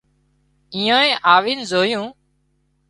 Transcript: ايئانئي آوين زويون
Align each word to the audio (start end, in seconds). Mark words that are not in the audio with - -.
ايئانئي 0.75 1.13
آوين 1.33 1.59
زويون 1.71 2.09